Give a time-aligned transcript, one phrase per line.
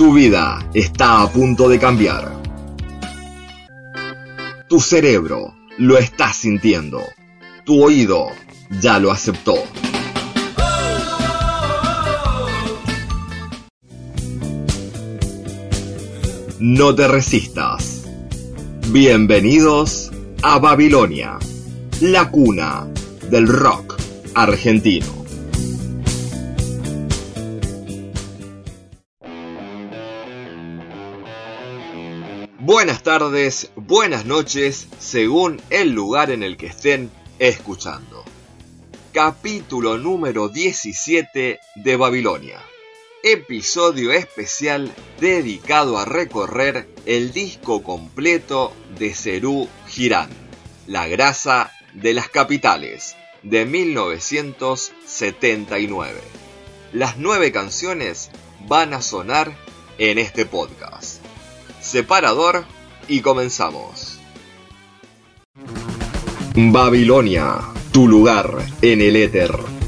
[0.00, 2.32] Tu vida está a punto de cambiar.
[4.66, 7.02] Tu cerebro lo está sintiendo.
[7.66, 8.28] Tu oído
[8.80, 9.56] ya lo aceptó.
[16.58, 18.08] No te resistas.
[18.88, 20.10] Bienvenidos
[20.40, 21.38] a Babilonia,
[22.00, 22.86] la cuna
[23.28, 24.00] del rock
[24.34, 25.19] argentino.
[32.72, 38.24] Buenas tardes, buenas noches, según el lugar en el que estén escuchando.
[39.12, 42.60] Capítulo número 17 de Babilonia
[43.24, 50.30] episodio especial dedicado a recorrer el disco completo de Cerú Girán,
[50.86, 56.20] La grasa de las capitales, de 1979.
[56.92, 58.30] Las nueve canciones
[58.68, 59.56] van a sonar
[59.98, 61.19] en este podcast.
[61.80, 62.64] Separador
[63.08, 64.18] y comenzamos.
[66.54, 67.58] Babilonia,
[67.92, 68.50] tu lugar
[68.82, 69.80] en el éter.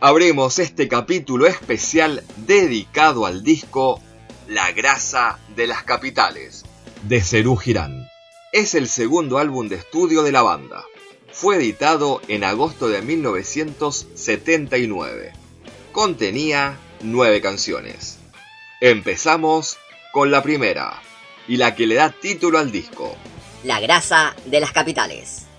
[0.00, 4.00] abrimos este capítulo especial dedicado al disco
[4.48, 6.64] La grasa de las capitales,
[7.02, 8.08] de Cerú Girán.
[8.52, 10.84] Es el segundo álbum de estudio de la banda.
[11.30, 15.32] Fue editado en agosto de 1979.
[16.00, 18.18] Contenía nueve canciones.
[18.80, 19.76] Empezamos
[20.14, 20.94] con la primera,
[21.46, 23.14] y la que le da título al disco.
[23.64, 25.49] La grasa de las capitales.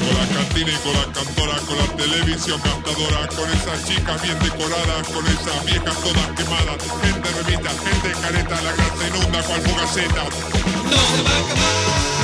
[0.00, 4.38] Con la cantina y con la cantora, con la televisión cantadora, con esas chicas bien
[4.40, 10.24] decoradas, con esas viejas todas quemadas, gente revista, gente careta, la grasa inunda cual fugaceta.
[10.24, 12.15] No se va a acabar.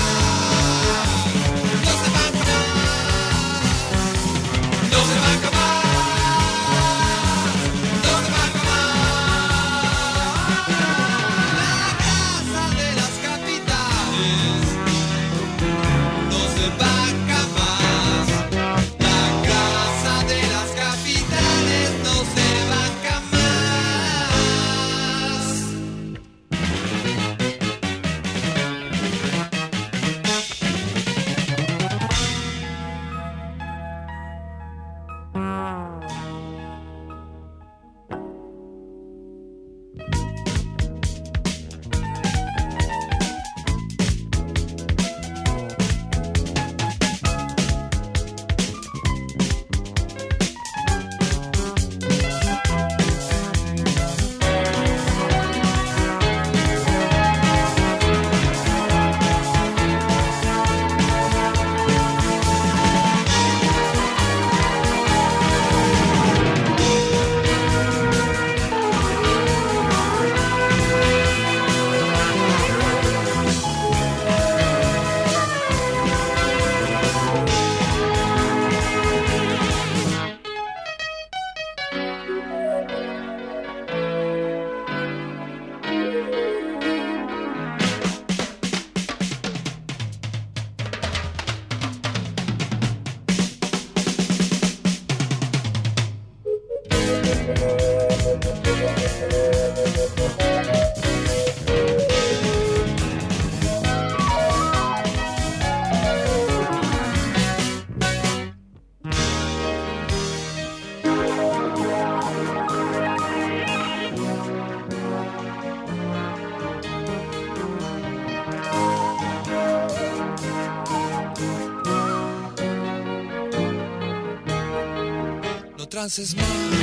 [126.02, 126.81] Canses más.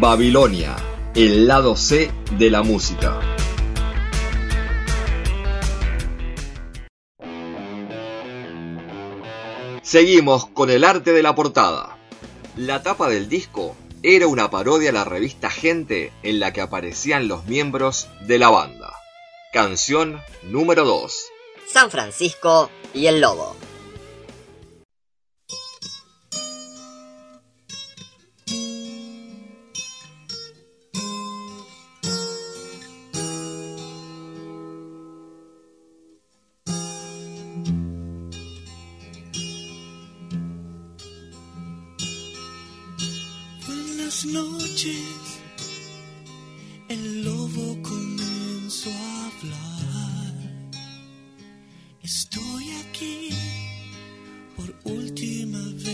[0.00, 0.76] Babilonia,
[1.14, 3.20] el lado C de la música.
[9.82, 11.98] Seguimos con el arte de la portada.
[12.56, 17.28] La tapa del disco era una parodia a la revista Gente en la que aparecían
[17.28, 18.94] los miembros de la banda.
[19.52, 21.14] Canción número 2.
[21.70, 23.54] San Francisco y el Lobo.
[52.10, 53.30] Estoy aquí
[54.56, 55.89] por última vez,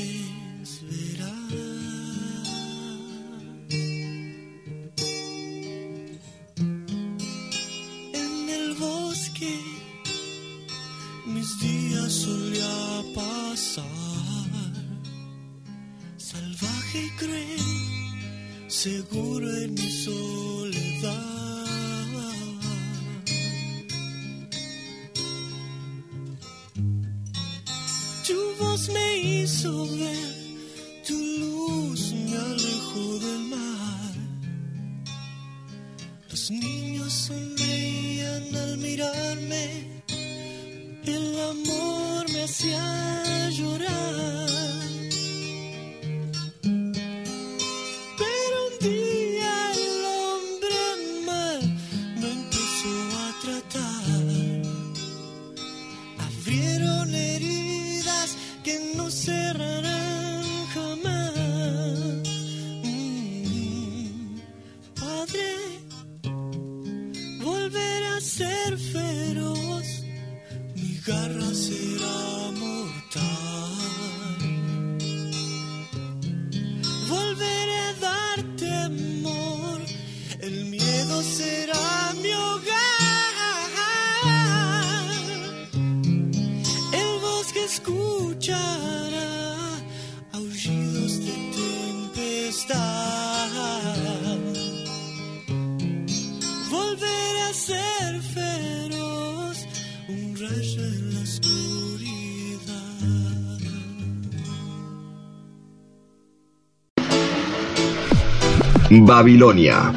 [109.08, 109.92] Babilonia,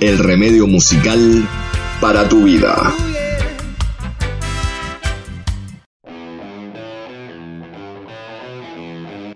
[0.00, 1.48] el remedio musical
[2.02, 2.94] para tu vida.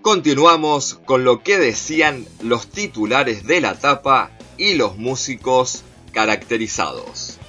[0.03, 5.81] Continuamos con lo que decían los titulares de la tapa y los músicos
[6.11, 7.39] caracterizados.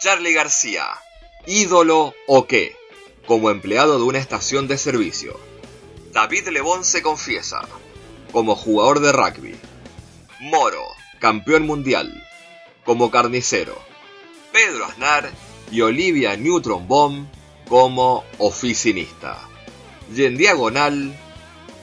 [0.00, 0.86] Charlie García,
[1.48, 2.76] ídolo o qué,
[3.26, 5.36] como empleado de una estación de servicio.
[6.12, 7.62] David Lebón se confiesa,
[8.30, 9.71] como jugador de rugby.
[10.42, 10.88] Moro,
[11.20, 12.12] campeón mundial,
[12.84, 13.80] como carnicero.
[14.52, 15.30] Pedro Aznar
[15.70, 17.28] y Olivia Newton-Bomb
[17.68, 19.38] como oficinista.
[20.12, 21.14] Y en diagonal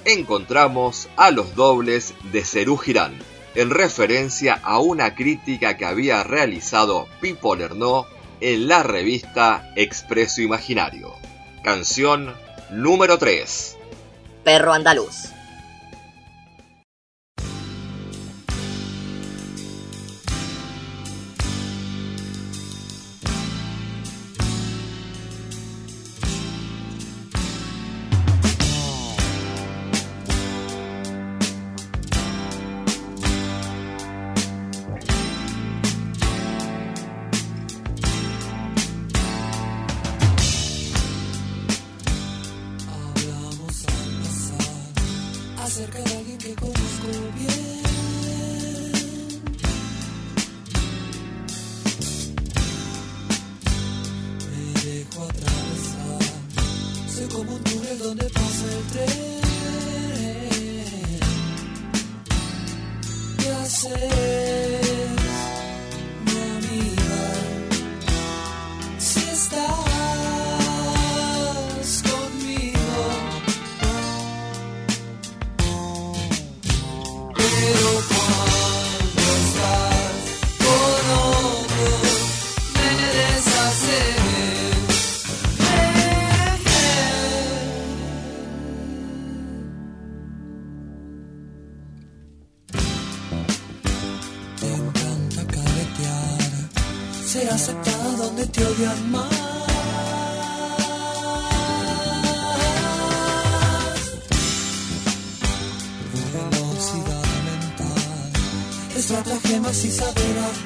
[0.04, 3.18] encontramos a los dobles de Cerú Girán,
[3.56, 8.08] en referencia a una crítica que había realizado Pipo Lernoux
[8.42, 11.14] en la revista Expreso Imaginario.
[11.64, 12.36] Canción
[12.72, 13.78] número 3.
[14.44, 15.39] Perro andaluz.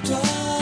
[0.03, 0.52] dark.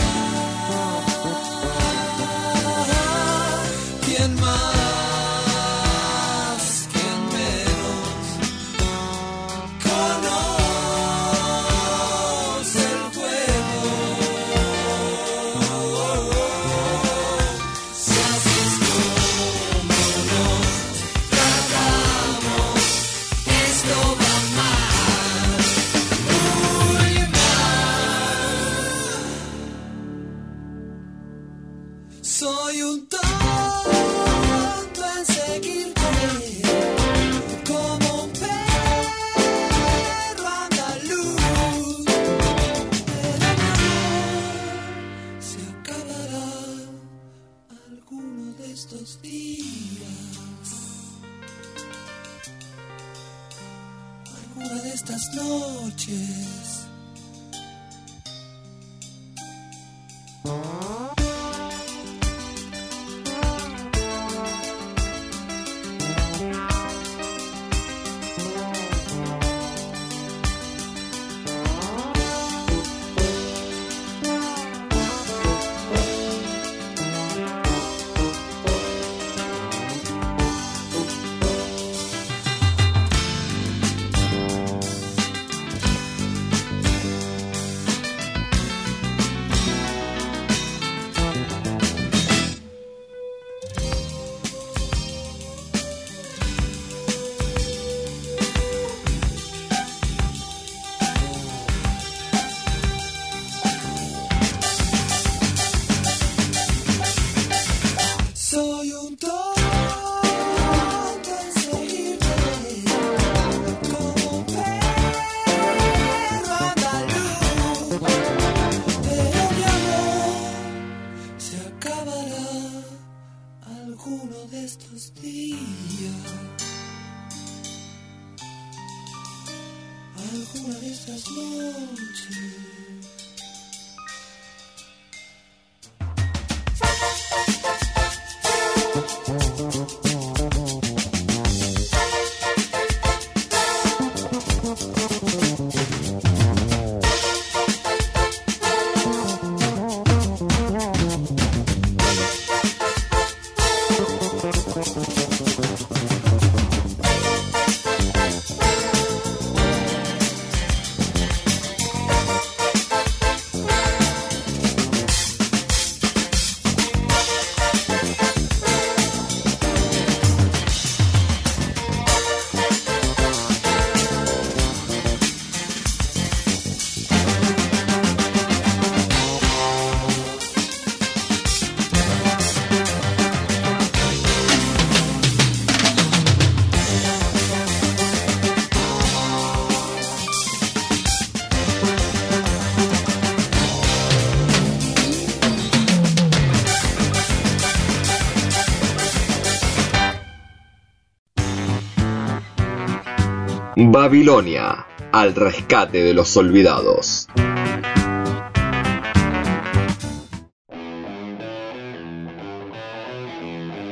[204.03, 207.27] Babilonia, al rescate de los olvidados.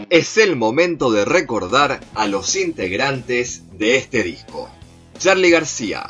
[0.10, 4.68] Es el momento de recordar a los integrantes de este disco.
[5.20, 6.04] Charlie García,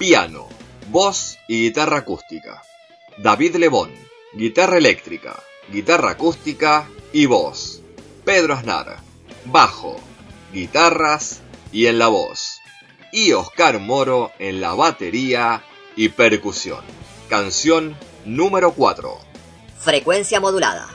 [0.00, 0.48] piano,
[0.90, 2.60] voz y guitarra acústica.
[3.18, 3.92] David Lebón,
[4.32, 5.40] guitarra eléctrica,
[5.72, 7.82] guitarra acústica y voz.
[8.24, 8.96] Pedro Aznar,
[9.44, 10.00] bajo,
[10.52, 12.53] guitarras y en la voz.
[13.16, 15.62] Y Oscar Moro en la batería
[15.94, 16.82] y percusión.
[17.28, 19.20] Canción número 4.
[19.78, 20.93] Frecuencia modulada.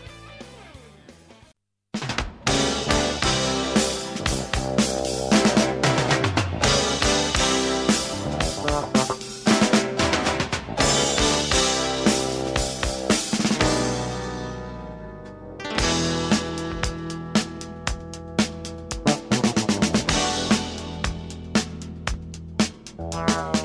[22.99, 23.58] Música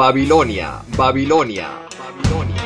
[0.00, 2.64] Babilonia, Babilonia, Babilonia.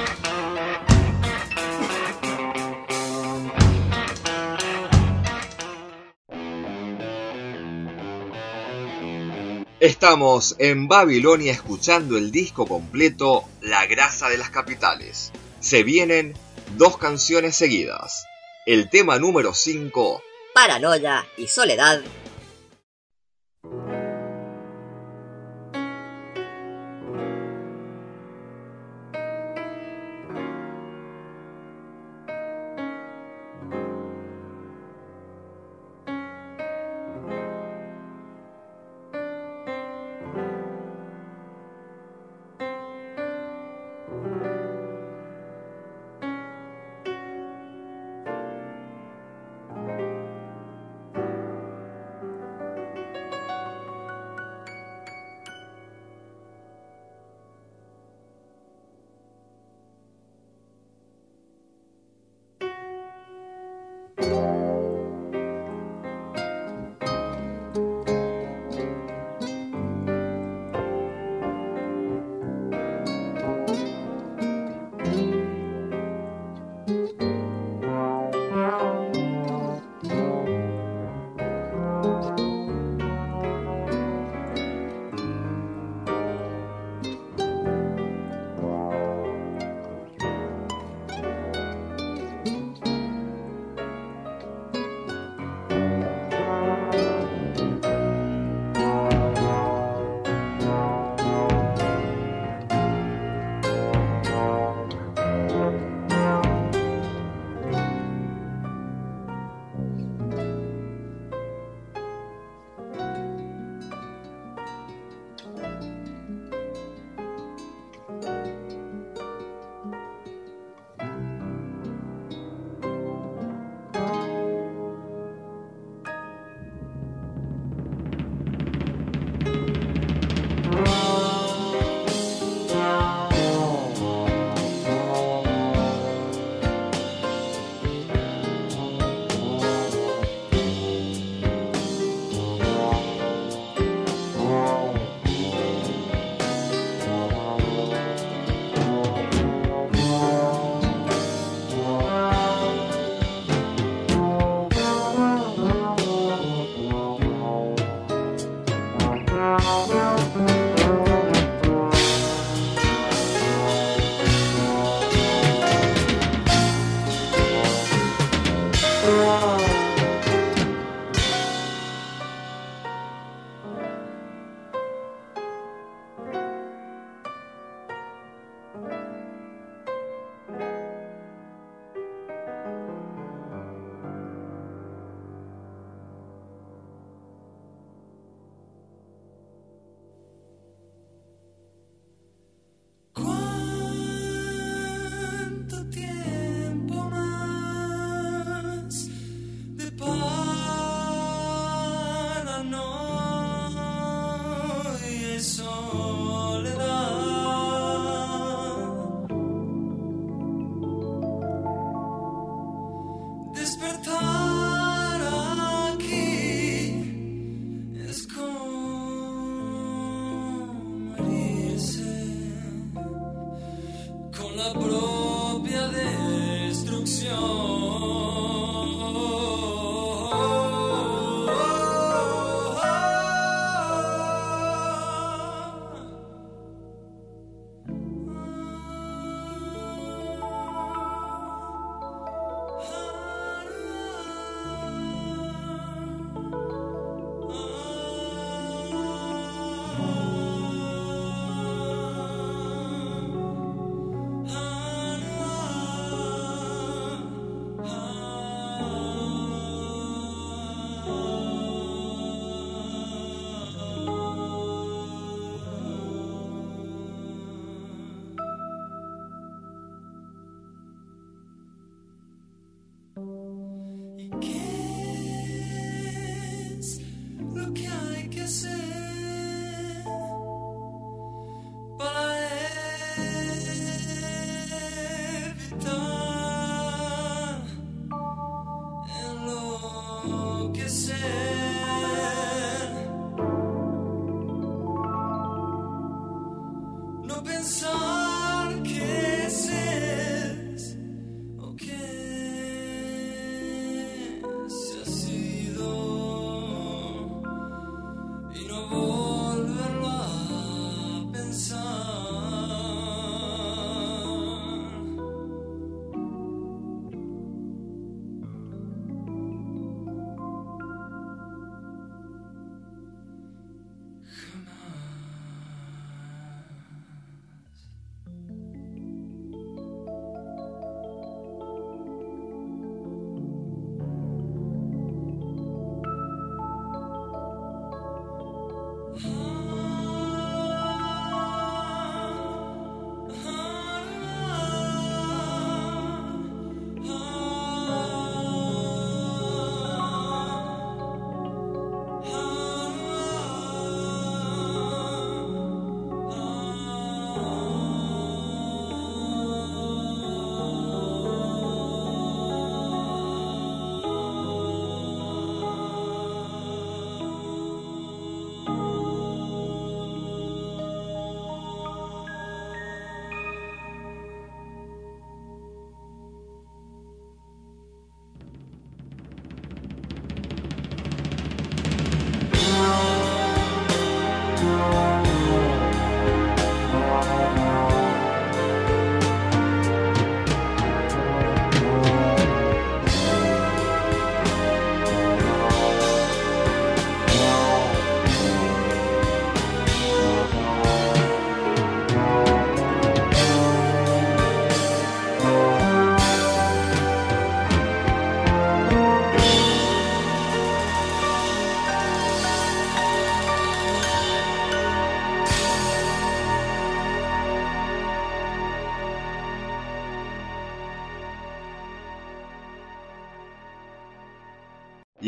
[9.80, 15.32] Estamos en Babilonia escuchando el disco completo La grasa de las capitales.
[15.58, 16.34] Se vienen
[16.76, 18.26] dos canciones seguidas.
[18.64, 20.22] El tema número 5,
[20.54, 22.00] Paranoia y Soledad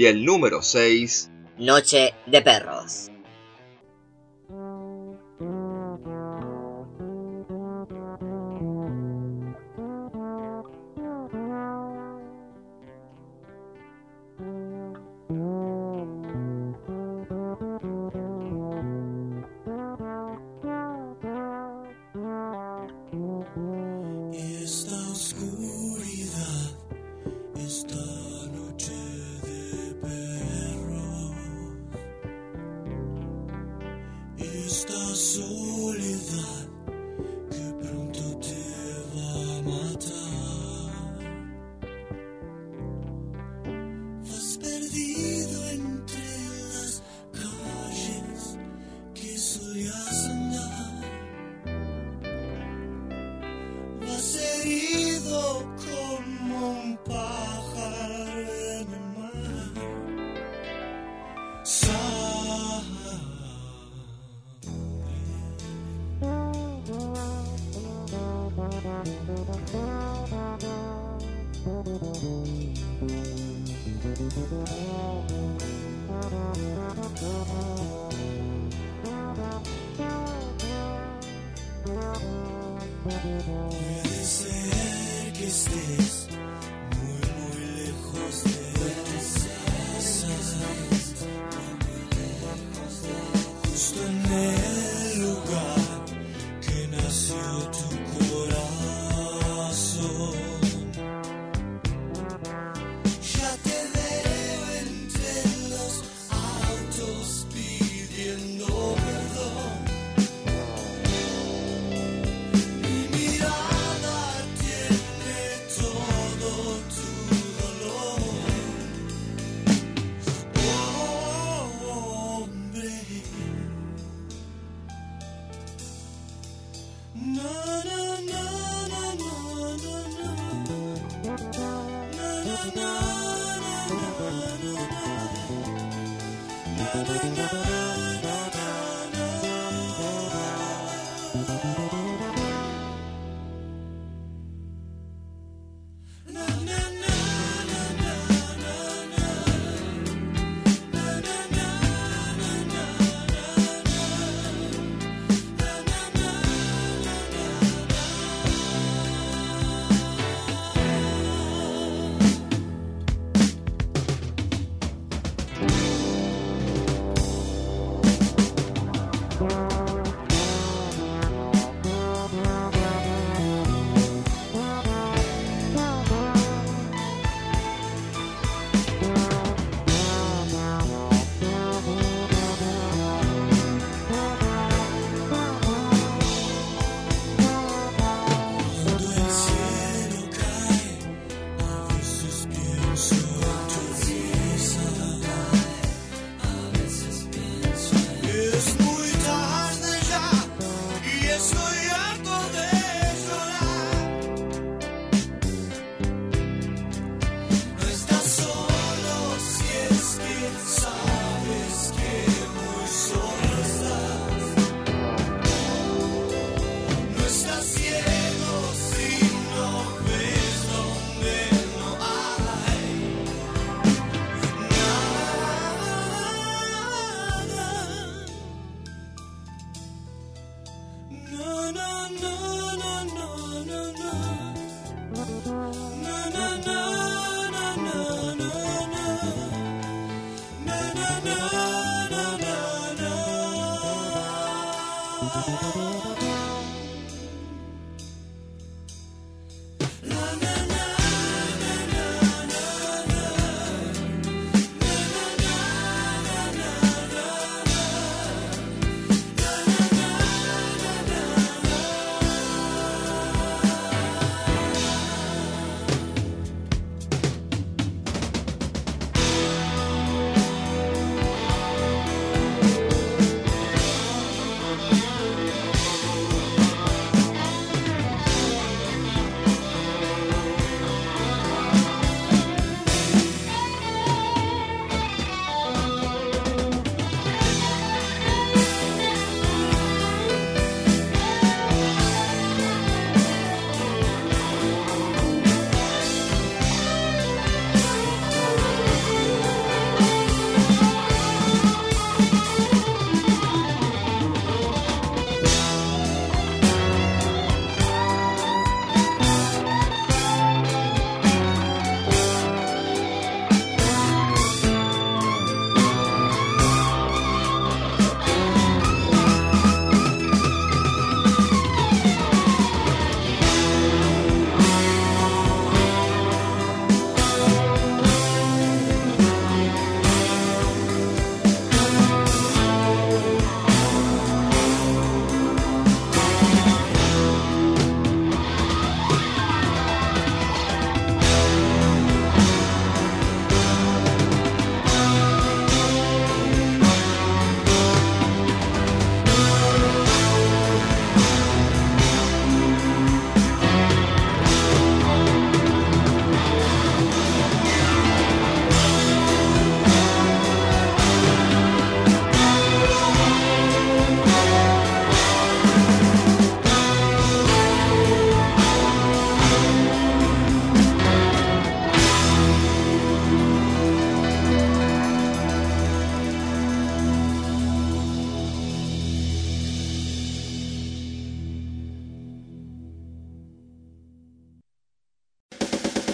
[0.07, 2.76] El número 6, Noche de perros.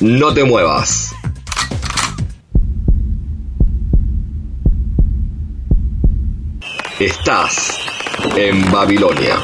[0.02, 1.14] No te muevas.
[6.98, 7.78] Estás
[8.36, 9.38] en Babilonia.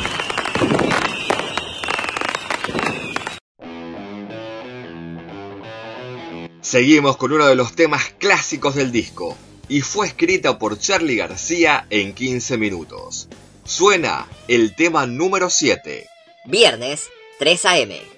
[6.61, 9.37] Seguimos con uno de los temas clásicos del disco
[9.69, 13.29] y fue escrita por Charlie García en 15 minutos.
[13.65, 16.09] Suena el tema número 7.
[16.47, 18.18] Viernes, 3 a.m.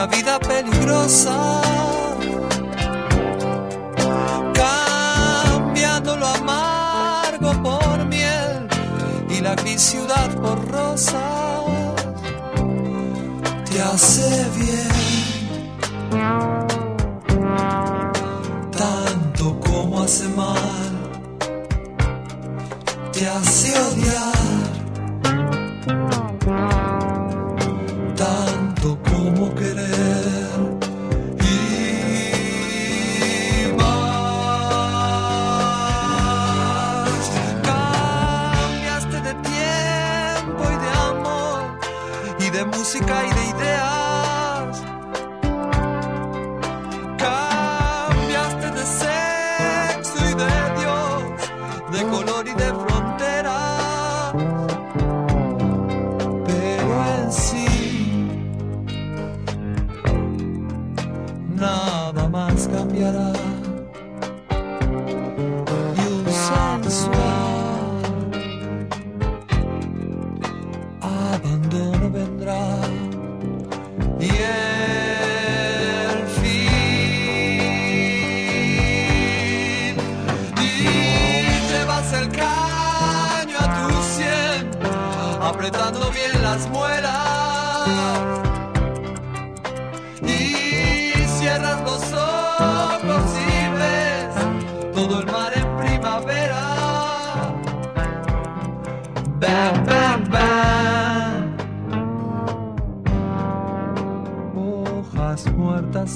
[0.00, 1.60] una vida peligrosa.
[4.54, 8.66] Cambiando lo amargo por miel
[9.28, 11.20] y la gris ciudad por rosas.
[13.70, 14.89] Te hace bien
[62.12, 63.32] nada más cambiará.
[65.96, 66.26] Y un
[66.82, 67.20] sensual
[71.00, 72.62] abandono vendrá.
[74.18, 74.30] Y el
[76.38, 76.74] fin.
[80.60, 80.62] Y
[81.70, 84.62] llevas el caño a tu sien,
[85.40, 86.29] apretando bien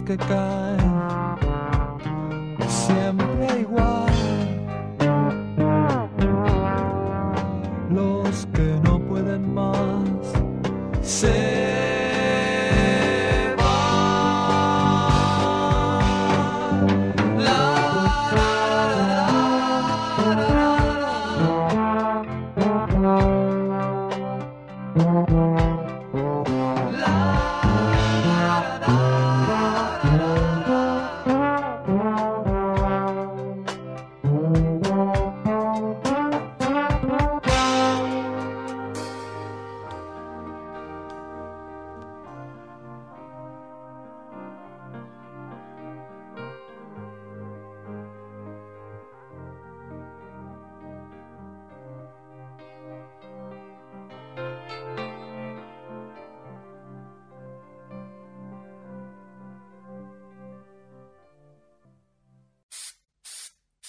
[0.04, 0.83] muertas que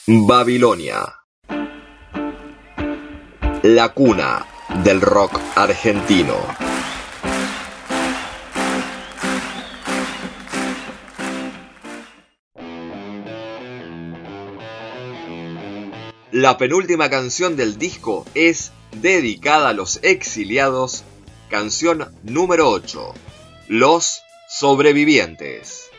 [0.08, 1.16] Babilonia.
[3.64, 4.46] La cuna
[4.84, 6.36] del rock argentino.
[16.32, 21.04] La penúltima canción del disco es dedicada a los exiliados,
[21.50, 23.12] canción número 8,
[23.70, 25.90] Los sobrevivientes.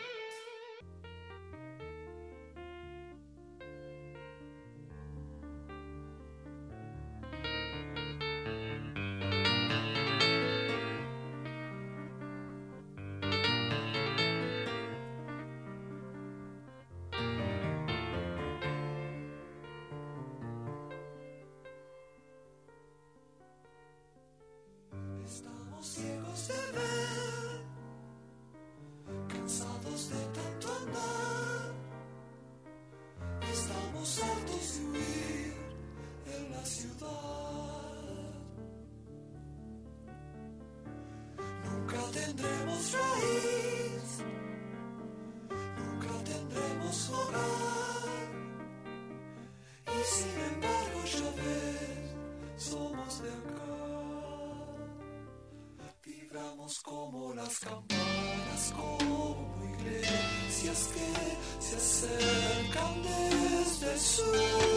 [60.67, 64.76] Iglesias que se acercan desde el sur,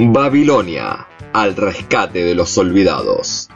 [0.00, 3.48] Babilonia, al rescate de los olvidados.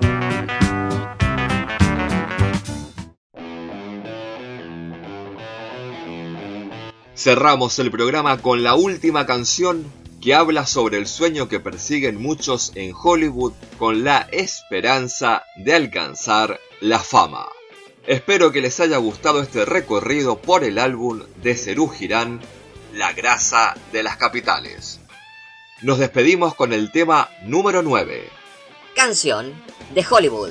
[7.14, 9.84] Cerramos el programa con la última canción
[10.20, 16.58] que habla sobre el sueño que persiguen muchos en Hollywood con la esperanza de alcanzar
[16.80, 17.46] la fama.
[18.04, 22.40] Espero que les haya gustado este recorrido por el álbum de Cerú Girán,
[22.94, 25.01] La grasa de las capitales.
[25.82, 28.28] Nos despedimos con el tema número 9.
[28.94, 29.52] Canción
[29.92, 30.50] de Hollywood.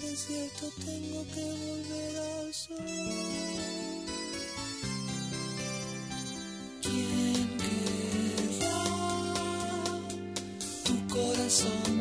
[0.00, 2.76] desierto, tengo que volver al sol.
[6.82, 8.84] ¿Quién querrá
[10.84, 11.97] tu corazón?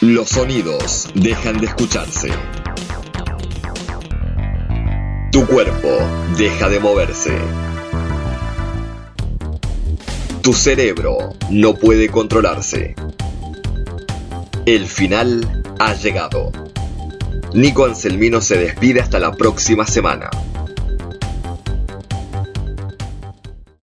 [0.00, 2.30] Los sonidos dejan de escucharse.
[5.30, 5.90] Tu cuerpo
[6.38, 7.36] deja de moverse.
[10.40, 12.94] Tu cerebro no puede controlarse.
[14.64, 16.50] El final ha llegado.
[17.52, 20.30] Nico Anselmino se despide hasta la próxima semana.